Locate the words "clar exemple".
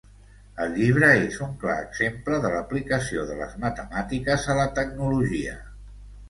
1.63-2.39